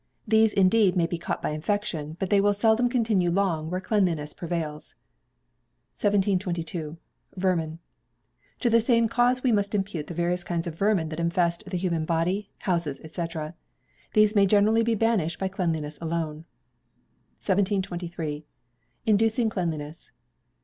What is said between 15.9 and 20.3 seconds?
alone. 1723. Inducing Cleanliness.